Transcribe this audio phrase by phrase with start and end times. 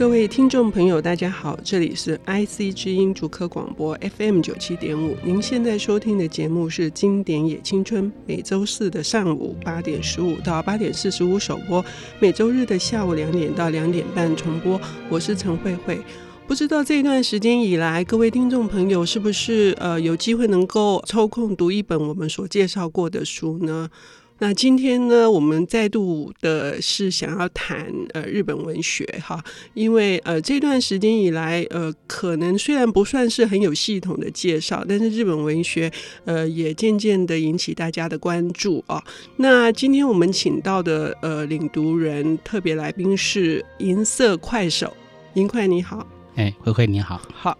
[0.00, 5.14] 各位听众朋友，大家好，这里是 IC 之音竹科广播 FM 九七点五。
[5.22, 11.84] 您现在收听的节目是《经典也青春》，每周四的上午八点十五到八点四十五首播，
[12.18, 14.80] 每周日的下午两点到两点半重播。
[15.10, 16.00] 我是陈慧慧。
[16.46, 23.90] 不知道这段时间以来，各位听众朋友是不是呃有机会能够抽空读一本我们所介绍过的书呢？
[24.42, 29.38] 那今天呢，我们再度的是想要谈呃日本文学哈，
[29.74, 35.92] 因为呃这段时间以来呃可能虽然不算是很有系统的介绍，但是日本文学
[36.24, 39.04] 呃也渐渐的引起大家的关注啊。
[39.36, 44.96] 那今天我们请到的呃领读人特别来宾是银色快手，
[45.34, 46.06] 银快你好。
[46.36, 47.58] 哎，慧慧你好，好，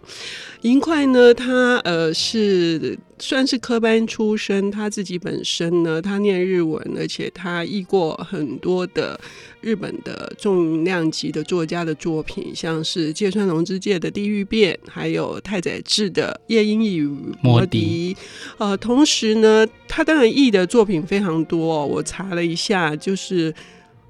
[0.61, 9.19] 银块呢，他呃是算是科班出身，他自己本身呢，他念日文，而且他译过很多的
[9.59, 17.07] 日本的重量级的作家的作品，像是芥川龙之介的《地狱变》，还有太宰治的《夜莺与
[17.41, 18.15] 魔笛》。
[18.57, 23.53] 呃，同时呢，他当然译的作品非常多，我查了一下，就是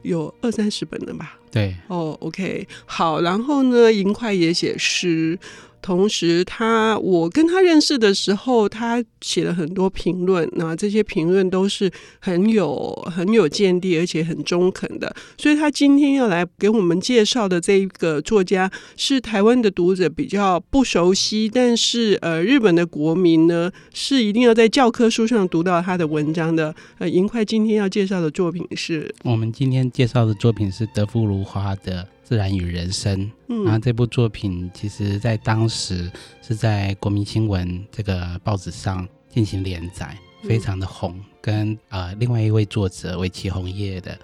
[0.02, 1.38] 有二三十本了吧。
[1.52, 5.38] 对哦，OK，好，然后呢，银块也写诗。
[5.82, 15.14] 同时他，我跟他认识的时候，他写了很多评论，那这些评论都是很有很有见地，而且很中肯的。
[15.38, 26.74] 所以，他今天要来给我们介绍的这一个作家，是台湾的读者比较不熟悉，但是呃，日本的国民呢，是一定要在教科书上读到他的文章的。
[27.00, 32.08] 呃，银块今天要介绍的作品是，我们今天介绍的作品是德夫卢花的。
[32.32, 36.10] 自然与人生，嗯，然后这部作品其实在当时
[36.42, 44.14] 是在国民新闻这个报纸上进行连载，非常的红，跟呃另外一位作者尾崎红叶的《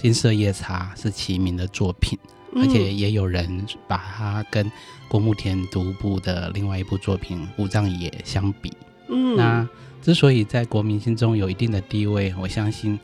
[0.00, 2.16] 金色夜叉》是齐名的作品，
[2.54, 4.70] 而且也有人把它跟
[5.08, 8.72] 郭木田独步的另外一部作品《五藏野》相比，
[9.08, 9.68] 嗯，那
[10.00, 12.96] 之所以在国民心中有一定的地位，我相信。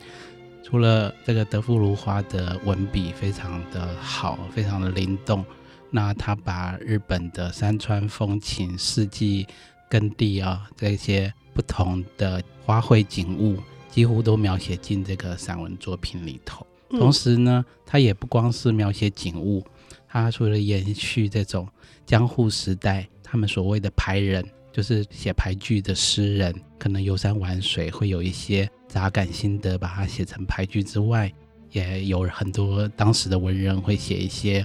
[0.63, 5.45] 除了这个德夫卢花的文笔非常的好，非常的灵动，
[5.91, 9.45] 那他把日本的山川风情、四季
[9.89, 13.57] 耕地啊这些不同的花卉景物，
[13.91, 16.65] 几乎都描写进这个散文作品里头。
[16.89, 19.63] 同时呢，他也不光是描写景物，
[20.07, 21.67] 他除了延续这种
[22.05, 28.67] 江户时代他们所谓的排人，就是写俳句的诗人，可能游山玩水会有一些。
[28.93, 31.33] 杂感心得，把它写成俳句之外，
[31.71, 34.63] 也有很多当时的文人会写一些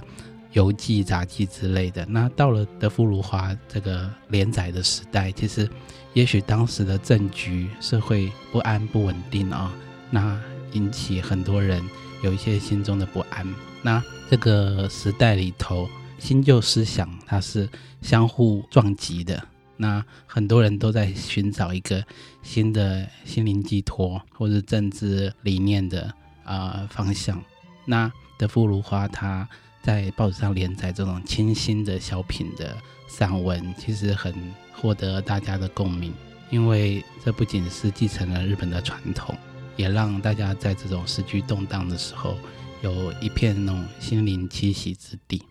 [0.53, 2.05] 游记、杂记之类的。
[2.05, 5.67] 那到了德夫卢华这个连载的时代，其实
[6.13, 9.73] 也许当时的政局、社会不安、不稳定啊，
[10.11, 10.39] 那
[10.73, 11.81] 引起很多人
[12.23, 13.55] 有一些心中的不安。
[13.81, 17.67] 那这个时代里头，新旧思想它是
[18.03, 19.43] 相互撞击的。
[19.81, 22.03] 那很多人都在寻找一个
[22.43, 26.13] 新的心灵寄托，或者政治理念的
[26.43, 27.41] 啊、方向。
[27.85, 29.47] 那德夫卢花他
[29.81, 32.75] 在报纸上连载这种清新的小品的
[33.07, 34.35] 散文，其实很
[34.73, 36.13] 获得大家的共鸣，
[36.49, 39.33] 因为这不仅是继承了日本的传统，
[39.77, 42.37] 也让大家在这种时局动荡的时候，
[42.81, 45.41] 有一片那种心灵栖息之地。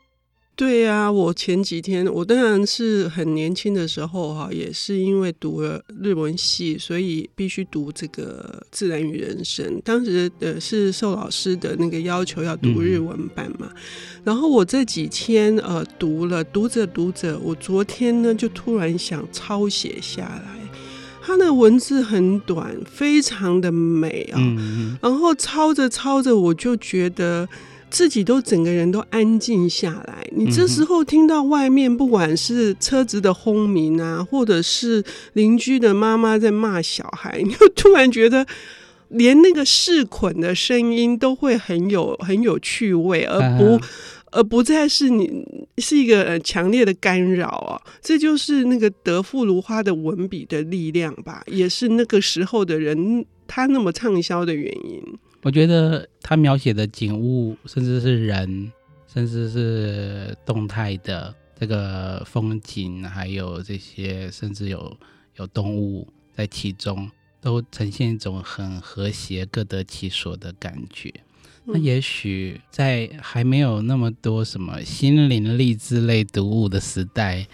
[0.59, 9.65] 对呀、啊，我前几天我当然是很年轻的时候哈，也是因为读了日文系，所以必须读这个《自然与人生》。
[9.85, 13.77] 当时呃是受老师的那个要求要读日文版嘛，嗯、
[14.25, 20.59] 然后我这几天呃读了，读着读着，我昨天呢就突然想抄写下来。
[21.23, 27.49] 他的文字很短，非常的美啊，嗯、然后抄着抄着，我就觉得。
[27.91, 38.47] 自己都整个人都安静下来，你这时候听到外面不管是车子的轰鸣啊，或者是邻居的妈妈在骂小孩， 你就突然觉得
[39.09, 43.81] 连那个试捆的声音都会很有很有趣味，而不
[44.33, 45.43] 而不再是你
[45.79, 47.81] 是一个强烈的干扰啊。
[48.03, 55.03] 这就是那个德富如花的文笔的力量吧，也是那个时候的人他那么畅销的原因。
[55.43, 58.73] 我觉得他描写的景物，甚至是人，
[59.07, 64.97] 甚至是动态的这个风景，还有这些，甚至有
[65.37, 67.09] 有动物在其中，
[67.41, 71.09] 都呈现一种很和谐、各得其所的感觉。
[71.67, 77.47] 嗯、那也许在还没有那么多什么心灵励志类读物的时代，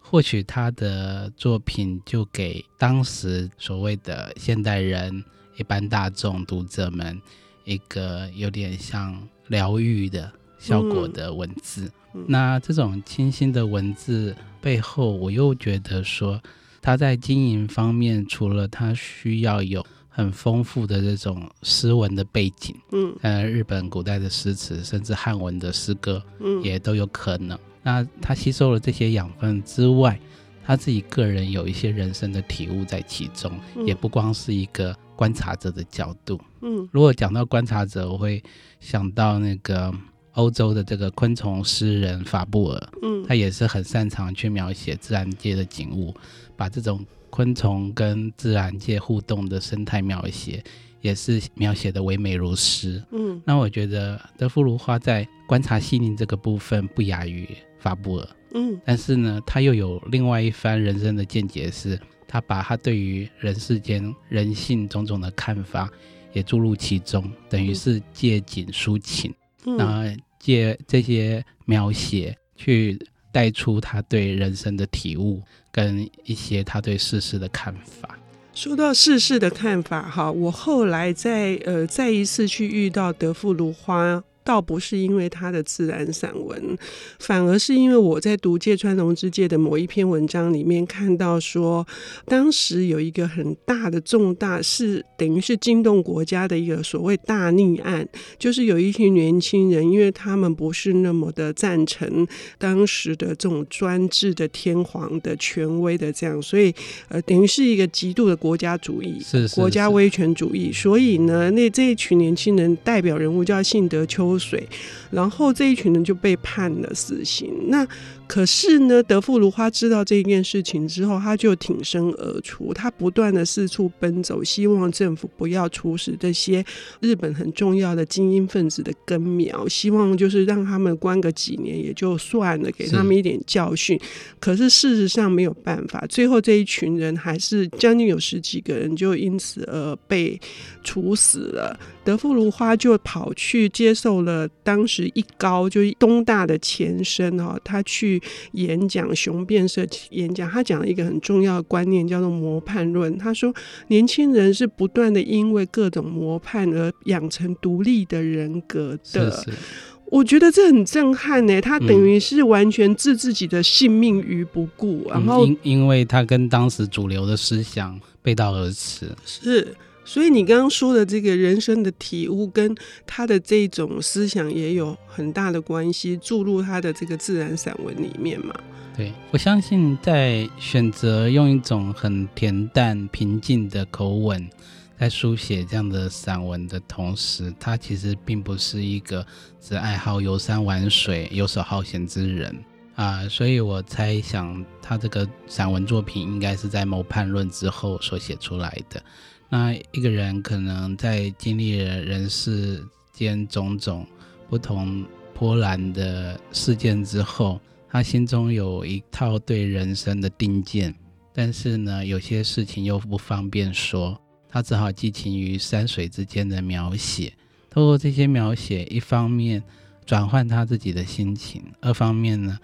[0.00, 5.24] 或许他的作品就给当时所谓的现代人。
[5.60, 7.20] 一般大众读者们，
[7.66, 9.14] 一个有点像
[9.48, 11.92] 疗愈的、效果的文字。
[12.14, 16.40] 嗯、那这种清新的文字背后，我又觉得说，
[16.80, 27.58] 他在经营方面，除了他需要有很丰富的这种诗文的背景，嗯，呃，日本古代的诗词，甚至汉文的诗歌，嗯，也都有可能。
[27.82, 30.18] 那他吸收了这些养分之外，
[30.64, 36.40] 他自己个人有一些人生的体悟在其中，嗯、也不光是一个观察者的角度。
[36.62, 38.42] 嗯，如果讲到观察者，我会
[38.80, 39.92] 想到那个
[40.32, 42.88] 欧洲的这个昆虫诗人法布尔。
[43.02, 46.14] 嗯，他也是很擅长去描写自然界的景物，
[46.56, 50.64] 把这种昆虫跟自然界互动的生态描写，
[51.02, 53.04] 也是描写的唯美如诗。
[53.12, 57.46] 嗯，那我觉得德芙如花在观察细腻这个部分不亚于
[57.78, 58.28] 法布尔。
[58.54, 62.00] 嗯，但是呢，他又有另外一番人生的见解，是
[62.30, 65.90] 他把他对于人世间人性种种的看法
[66.32, 69.34] 也注入其中，等于是借景抒情，
[69.66, 72.96] 嗯、然后借这些描写去
[73.32, 75.42] 带出他对人生的体悟，
[75.72, 78.16] 跟一些他对世事的看法。
[78.54, 84.22] 说到世事的看法，哈，我后来在呃再一次去遇到德富芦花。
[84.44, 86.76] 倒不是因为他的自然散文，
[87.18, 91.86] 反而是因为我在读芥川龙之介的某一篇文章里面看到说，
[92.26, 98.08] 当时有一个很大的重大是等于是惊动国家的一个所谓大逆案，
[98.38, 102.26] 就是有一群年轻人，因为他们不是那么的赞成
[102.58, 106.74] 当时的这种专制的天皇的权威的这样，所以
[107.08, 114.68] 呃等于是一个极度的国家主义，是，国家威权主义，所以呢，那这一群年轻人代表人物叫幸德秋水，
[115.10, 117.52] 然后这一群人就被判了死刑。
[117.68, 117.86] 那
[118.30, 126.64] 可是呢，德富如花知道这件事情之后，他就挺身而出，他不断的四处奔走，希望政府不要处死这些
[127.00, 133.98] 日本很重要的精英分子的根苗，希望就是让他们关个几年也就算了，给他们一点教训。
[133.98, 134.36] 是。
[134.38, 140.40] 可是事实上没有办法，最后这一群人还是将近有十几个人就因此而被
[140.84, 141.76] 处死了。
[142.02, 148.19] 德富如花就跑去接受了当时一高就是东大的前身哈，他去
[148.52, 153.16] 演讲雄辩社演讲，他讲了一个很重要的观念，叫做模判论。
[153.18, 153.54] 他说，
[153.88, 159.30] 年轻人是不断的因为各种模判而养成独立的人格的。
[159.30, 159.58] 是是，
[160.06, 161.60] 我觉得这很震撼呢。
[161.60, 169.10] 他等于是完全置自己的性命于不顾，嗯、然后因因为他跟当时主流的思想背道而驰。
[169.24, 169.74] 是。
[170.12, 172.74] 所以你刚刚说的这个人生的体悟，跟
[173.06, 178.52] 他的这种思想也有很大的关系，注入他的这个自然散文里面嘛。
[178.96, 184.50] 对，我相信在选择用一种很恬淡、平静的口吻
[184.98, 189.24] 在书写这样的散文的同时，他其实并不是一个
[189.60, 192.52] 只爱好游山玩水、游手好闲之人
[193.00, 193.28] 啊。
[193.28, 199.02] 所以我猜想，他这个散文作品应该是在谋叛论之后所写出来的。
[199.48, 204.06] 那一个人可能在经历了人世间种种
[204.48, 205.04] 不同
[205.34, 210.94] 波澜的事件之后，他心中有一套对人生的定见，
[211.32, 217.32] 但是呢，有些事情又不方便说，他只好寄情于山水之间的描写。
[217.68, 219.62] 透过这些描写，一方面
[220.06, 222.58] 转换他自己的心情，二方面呢，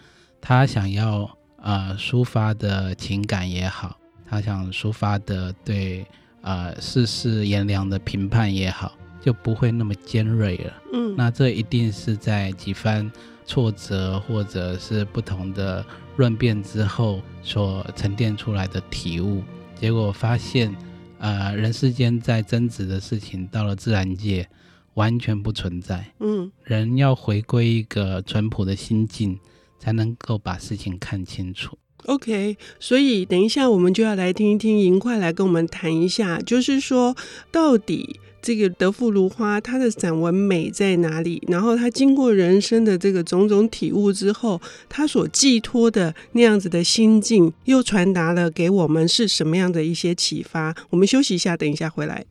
[0.49, 1.29] 他想要
[1.61, 6.07] 呃抒发的情感也好，他想抒发的对。
[6.43, 10.73] 呃，世事炎凉的评判也好，就不会那么尖锐了。
[10.93, 13.11] 嗯，那这一定是在几番
[13.45, 15.85] 挫折或者是不同的
[16.15, 19.43] 论辩之后所沉淀出来的体悟。
[19.75, 20.73] 结果发现，
[21.19, 24.49] 呃，人世间在争执的事情，到了自然界
[24.95, 26.07] 完全不存在。
[26.21, 29.37] 嗯，人要回归一个淳朴的心境，
[29.79, 31.77] 才能够把事情看清楚。
[32.05, 37.17] OK，所以等一下我们就要来听一听银块来跟我们谈一下，就是说
[37.51, 41.43] 到底这个德芙芦花它的散文美在哪里？
[41.49, 50.77] 然后他经过人生的这个种种体悟之后，他所寄托的那样子的心境，又传达了给我们是什么样的一些启发？
[50.91, 52.25] 我们休息一下，等一下回来。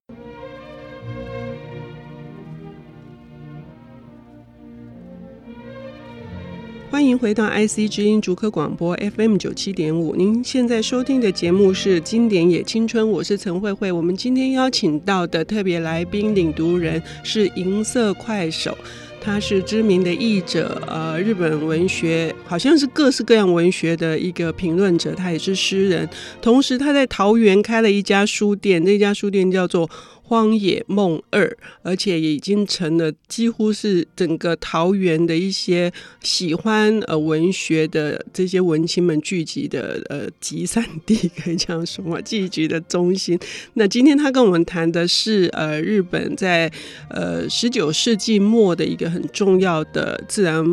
[6.96, 10.16] 欢迎回到 IC 之音竹科广播 FM 九七点五。
[10.16, 13.92] 您现在收听的节目是《经典也青春》，我是陈慧慧。
[13.92, 18.78] 我们今天邀请到的特别来宾领读人是银色快手，
[19.20, 26.10] 他是知名的译者，呃，日本文学好像是各式各样文学的一个评论者，他也是诗人。
[26.42, 29.90] 同时，他在桃园开了一家书店，那家书店叫做
[30.28, 31.48] 荒野梦二》，
[31.84, 35.92] 而且也已经成了几乎是整个桃园的一些
[36.22, 42.20] 喜欢呃文学的这些文青们聚集的呃集散地，可以这样说吗？
[42.22, 43.40] 聚集的中心。
[43.76, 46.72] 那今天他跟我们谈的是呃日本在
[47.10, 50.66] 呃十九世纪末的一个很重要的自然。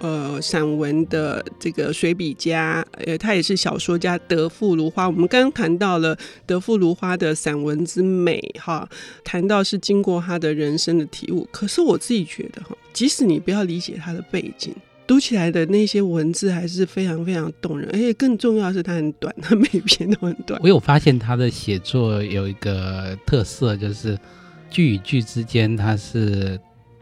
[0.00, 5.08] 呃，散文的这个随笔家，呃，他也是小说家德富如花。
[5.08, 8.88] 我们刚刚谈到了德富如花的散文之美，哈，
[9.24, 11.48] 谈到是经过他的人生的体悟。
[11.50, 14.72] 可是我自己觉得，哈，即使你不要理解他的背景，
[15.06, 17.88] 读起来的那些文字还是非常非常动人。
[17.92, 20.60] 而且更重要的是，他很短， 他每篇都很短。
[20.62, 24.16] 我有发现他的写作有一个特色，就是
[24.70, 26.58] 句与句之间，他是。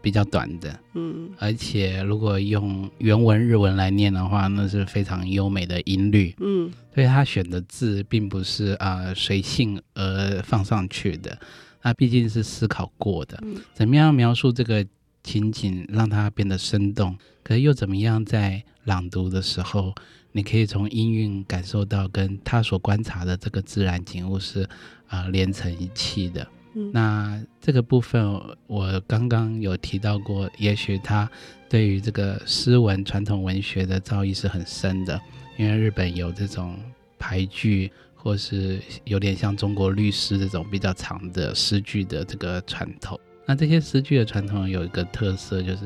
[0.07, 11.37] 比较短的，嗯，而且如果用原文日文来念的话，那是非常优美的音律，嗯，所以他选的字并不是啊随性而放上去的，
[11.81, 13.37] 那毕竟是思考过的，
[13.73, 14.85] 怎么样描述这个
[15.23, 19.93] 情景让它变得生动，可是又怎么样在朗读的时候，
[20.31, 24.65] 你可以从音韵感受到跟他所观察的这个自然景物是
[25.09, 26.47] 啊连成一气的。
[26.93, 31.29] 那这个部分我刚刚有提到过，也许他
[31.69, 35.19] 对于这个诗文传统文学的造诣是很深的，
[35.57, 36.77] 因为日本有这种
[37.19, 43.19] 俳句，或是有点像中国律诗这种比较长的诗句的这个传统。
[43.45, 45.79] 那这些诗句的传统有一个特色，就是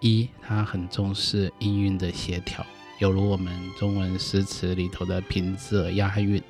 [0.00, 2.66] 一，它很重视音韵的协调，
[2.98, 6.40] 犹如我们中文诗词里头的平仄押韵；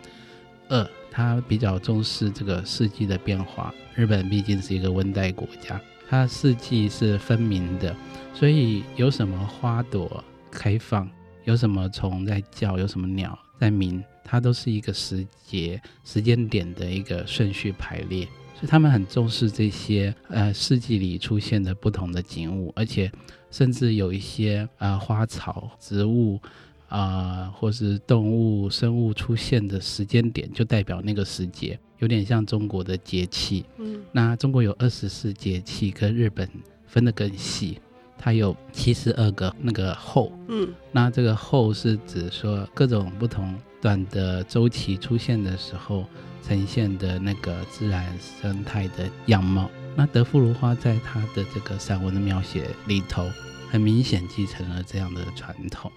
[0.69, 3.73] 二，他比较重视这个四季的变化。
[3.95, 5.81] 日本毕竟是一个温带国家，
[6.11, 7.97] 它四季是分明的，
[8.35, 11.09] 所以有什么花朵开放，
[11.45, 18.27] 有什么虫在叫，有什么鸟在鸣，它都是一个时节、时间点的一个顺序排列。
[18.55, 23.11] 所以他们很重视这些呃四季里出现的不同的景物，而且
[23.51, 26.39] 甚至有一些呃花草植物。
[26.89, 33.65] 啊、呃，或是动物、生物出现的时间点，就代表那个时节，有点像中国的节气。
[33.79, 36.49] 嗯，那中国有二十四节气，跟日本
[36.87, 37.81] 分得更细，
[38.17, 40.33] 它有七十二个那个候。
[40.49, 46.05] 嗯，那这个候是指说各种不同短的周期出现的时候
[46.43, 49.71] 呈现的那个自然生态的样貌。
[49.97, 53.29] 那德芙如花在他的这个散文的描写里头，
[53.71, 55.91] 很明显继承了这样的传统。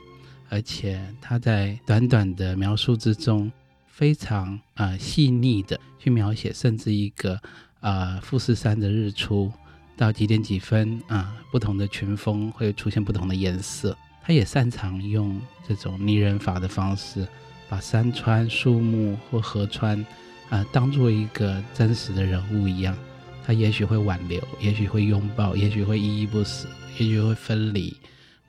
[0.50, 3.52] 而且他在短短的描述之中，
[3.88, 7.40] 非常呃细腻的去描写，甚至一个
[7.82, 9.52] 呃富士山的日出
[9.96, 13.96] 到几点几分啊、不同的群峰会出现不同的颜色。
[14.22, 17.28] 他也擅长用这种拟人法的方式，
[17.68, 20.06] 把山川、树木或河川
[20.50, 22.98] 啊、当做一个真实的人物一样。
[23.46, 27.96] 他也许会挽留，也许会拥抱，也许会依依不舍，也许会分离。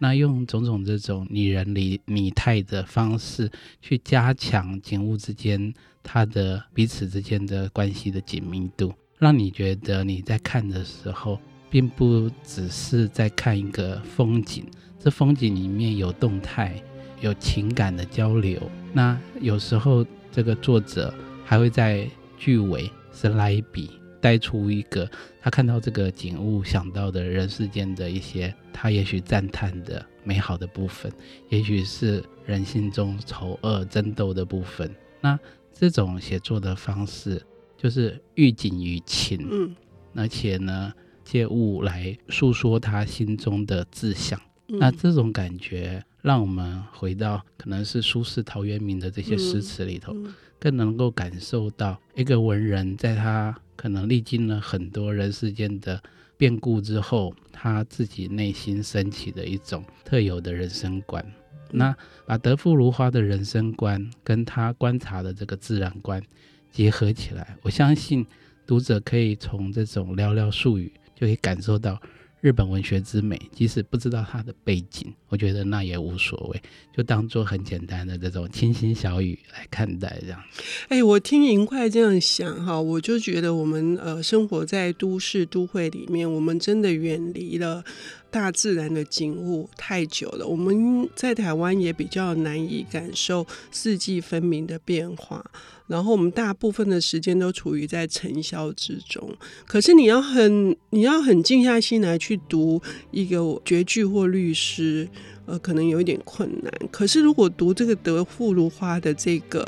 [0.03, 3.51] 那用种种这种拟人拟拟态的方式
[3.83, 11.39] 去加强景物之间它的彼此之间的关系的紧密度，让你觉得你在看的时候，
[11.69, 14.65] 并不只是在看一个风景，
[14.99, 16.83] 这风景里面有动态，
[17.21, 18.59] 有情感的交流。
[18.95, 21.15] 那有时候这个作者
[21.45, 24.00] 还会在句尾是来一笔。
[24.21, 25.11] 带出一个
[25.41, 31.11] 他看到这个景物想到的人世间的一些他也许赞叹的美好的部分，
[31.49, 34.95] 也许是人性中丑恶争斗的部分。
[35.21, 35.39] 那
[35.73, 37.43] 这种写作的方式
[37.77, 39.75] 就是寓景于情，嗯，
[40.15, 40.93] 而且呢
[41.25, 44.39] 借物来诉说他心中的志向。
[44.69, 50.13] 嗯、那这种感觉让我们回到可能是苏轼、陶渊明的这些诗词里头。
[50.13, 55.99] 嗯嗯更能够感受到一个文人在他可能历经了很多人世间的
[56.37, 61.25] 变故之后，他自己内心升起的一种特有的人生观。
[61.71, 61.97] 那
[62.27, 66.23] 把德富如花的人生观跟他观察的这个自然观
[66.71, 68.27] 结合起来，我相信
[68.67, 71.99] 读者可以从这种寥寥数语就可以感受到。
[72.41, 76.63] 日本文学之美，即使不知道它的背景，我觉得那也无所谓，
[76.97, 80.43] 就当做很简单的这种清新小语来看待这样。
[80.89, 87.85] 哎、我听银块这样想哈，我就觉得我们呃生活在都市都会里面，我们真的远离了
[88.31, 90.47] 大自然的景物太久了。
[90.47, 95.45] 我们在台湾也比较难以感受四季分明的变化。
[95.91, 99.29] 然后我们大部分的时间都处于在尘嚣之中，
[99.67, 102.81] 可是你要很你要很静下心来去读
[103.11, 105.09] 一个绝句或律诗，
[105.47, 106.73] 呃，可能有一点困难。
[106.93, 109.67] 可是如果读这个德富如花的这个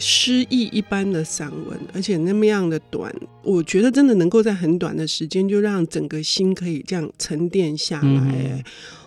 [0.00, 3.14] 诗意一般的散文，而且那么样的短，
[3.44, 8.02] 我觉得真的能够在很短的时间就让整个心可以这样沉淀下来。
[8.02, 8.64] 嗯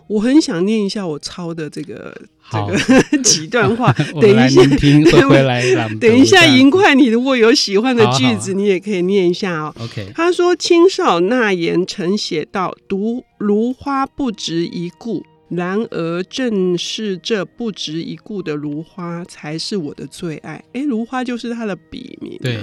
[0.08, 2.16] 我很想念一下我抄的这个
[2.52, 2.78] 这个
[3.24, 5.64] 几段话，等一下听回来
[6.00, 9.74] 等一下，银块， 你如果有喜欢的句子，你也可以念一下哦。
[9.80, 22.44] OK，他说：“青少纳言曾写道，读如花不值一顾，然而正是这不值一顾的如花，才是我的最爱。”哎，如花就是他的笔名啊。
[22.44, 22.60] 对，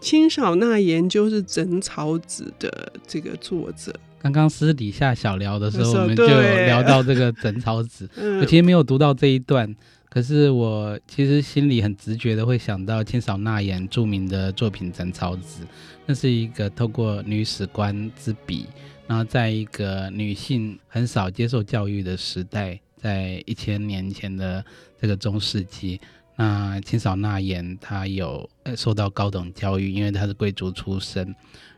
[0.00, 3.94] 青少纳言就是《枕草子》的这个作者。
[4.22, 8.06] 刚刚私底下小聊的时候，我们就聊到这个《枕草子》。
[8.40, 9.74] 我其实没有读到这一段，
[10.10, 15.64] 可是我其实心里很直觉的会想到清少纳言著名的作品《枕草子》，
[16.04, 18.66] 那是一个透过女史官之笔，
[19.06, 24.62] 然后在一个女性很少接受教育的时代，在一千年前的
[25.00, 25.98] 这个中世纪，
[26.36, 28.46] 那清少纳言她有
[28.76, 31.34] 受到高等教育，因为她是贵族出身。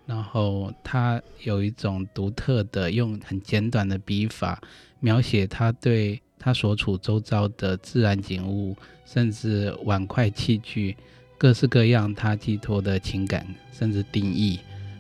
[0.07, 4.61] 然后他有一种独特的，用很简短的笔法
[5.01, 10.97] 描写他对他所处周遭的自然景物，甚至碗筷器具，
[11.39, 14.59] 各式各样他寄托的情感，甚至定义。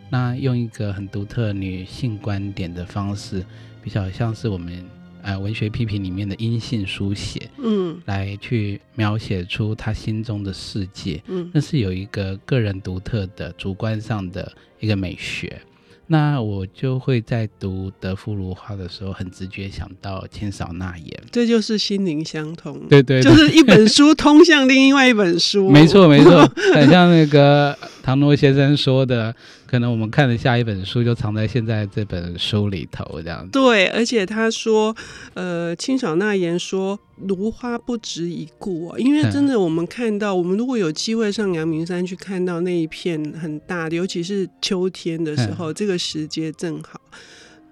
[0.09, 3.44] 那用一个很独特女性观点的方式，
[3.82, 4.85] 比较像是我们。
[5.23, 15.61] 呃，文学批评里面的阴性书写，嗯，来去描写出他心中的世界，嗯，那是有一个个人独特的主观上的一个美学。
[16.09, 29.35] 那我就会在读《德芙如花》的时候，很直觉想到千少纳言，这就是心灵相通，对，对对，就是一本书通向另外一本书，没错没 错，很像那个唐诺先生说的。
[29.66, 33.52] 可能我们看的下一本书就藏在现在这本书里头，这样子。
[33.52, 34.94] 对，而且他说，
[35.32, 47.00] 呃，青少纳言说“芦花不值一顾”啊，因为真的，我们看到，我们如果有机会上阳明山去看到那一片很大的，尤其是秋天的时候，这个时节正好。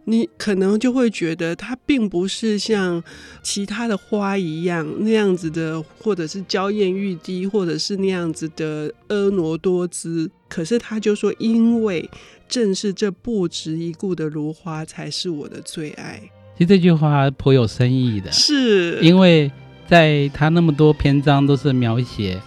[0.04, 3.03] 你可能就会觉得它并不是像
[3.42, 10.31] 其他的花一样那样子的，或者是娇艳欲滴，或者是那样子的婀娜多姿。
[10.48, 12.11] 可是他就说，因为
[12.48, 16.20] 正是这不值一顾的如花，才是我的最爱。
[16.57, 19.51] 其实这句话颇有深意的，是因为
[19.87, 22.40] 在他那么多篇章都是描写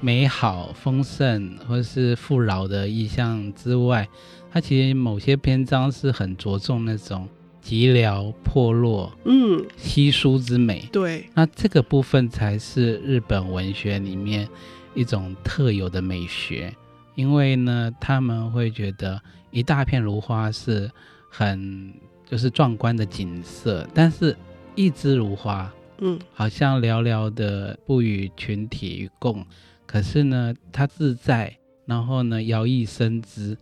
[0.00, 4.08] 美好、丰盛或是富饶的意象之外。
[4.50, 7.28] 它其实某些篇章是很着重那种
[7.62, 10.88] 寂寥破落，嗯，稀疏之美。
[10.90, 14.48] 对，那这个部分才是日本文学里面
[14.94, 16.74] 一种特有的美学。
[17.14, 20.90] 因为呢，他们会觉得一大片如花是
[21.28, 21.92] 很
[22.24, 24.34] 就是壮观的景色，但是
[24.74, 29.44] 一枝如花，嗯，好像寥寥的不与群体与共。
[29.84, 33.58] 可是呢，它自在，然后呢，摇曳生姿。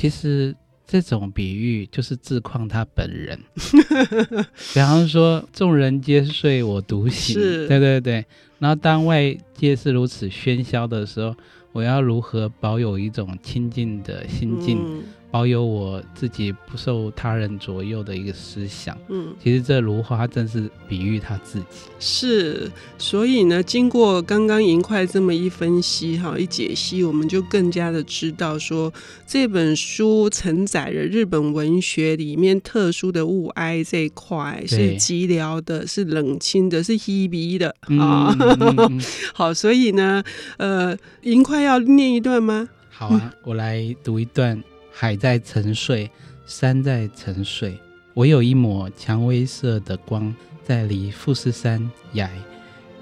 [0.00, 3.38] 其实这种比喻就是自况他本人，
[4.72, 7.34] 比方说“众人皆睡，我独醒”，
[7.68, 8.24] 对对对。
[8.58, 11.36] 然后当外界是如此喧嚣的时候，
[11.72, 14.78] 我要如何保有一种清静的心境？
[14.80, 21.66] 嗯保有我自己不受他人左右的一个思想，嗯，其实这如花正是比喻他自己，
[22.00, 28.92] 是，所以呢，经过刚刚银块这么一分析哈，一解析，我们就更加的知道说，
[29.24, 38.36] 这本书承载了日本文学里面特殊的物哀这一块，是寂寥的，是冷清的，是稀微的啊。
[38.40, 39.00] 嗯嗯嗯、
[39.32, 40.24] 好，所以呢，
[40.56, 42.68] 呃，银块要念一段吗？
[42.90, 44.60] 好啊，我来读一段。
[45.00, 46.10] 海在沉睡，
[46.44, 47.80] 山在沉睡，
[48.16, 52.30] 唯有一抹蔷薇色的光，在离富士山崖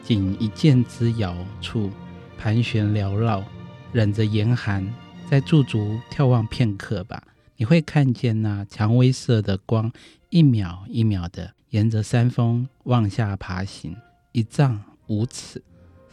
[0.04, 1.90] 仅一箭之遥处
[2.38, 3.44] 盘旋缭绕。
[3.92, 4.88] 忍着严寒，
[5.28, 7.20] 在驻足眺望片刻吧，
[7.56, 9.90] 你会看见那蔷薇色的光，
[10.30, 13.96] 一秒一秒的沿着山峰往下爬行，
[14.30, 15.61] 一丈五尺，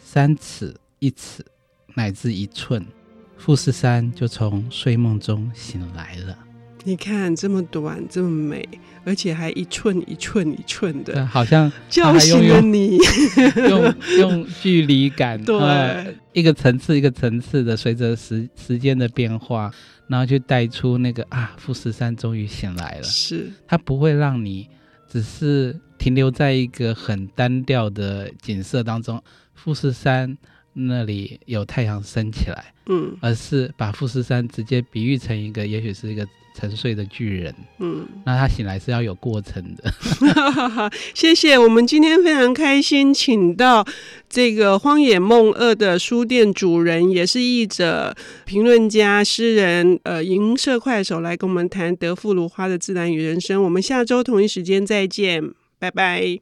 [0.03, 1.45] 三尺一尺，
[1.93, 2.83] 乃至一寸。
[3.37, 6.37] 富士山就从睡梦中醒来了。
[6.87, 8.63] 你看，这么短，这么美，
[9.03, 12.99] 而且还一寸一寸一寸的，好像叫醒了你，
[13.67, 19.71] 用用距离感， 对、呃，一个层次一个层次的，随着时时间的变化，
[20.07, 23.03] 然后去带出那个啊，富士山终于醒来了。
[23.03, 24.67] 是，它不会让你
[25.09, 29.19] 只是停留在一个很单调的景色当中，
[29.55, 30.37] 富士山。
[30.77, 37.55] 那里有太阳升起来，嗯，而是把富士山直接比喻成一个，也许是一个沉睡的巨人。
[37.79, 39.93] 嗯，那他醒来是要有过程的。
[41.15, 43.88] 谢谢，我们今天非常开心，请到
[44.29, 53.63] 这个《荒野梦二》的书店主人，也是译者、评论家、诗人，呃，银色快手来跟我们谈德富如花的自然与人生。
[53.63, 55.41] 我们下周同一时间再见，
[55.79, 56.39] 拜拜。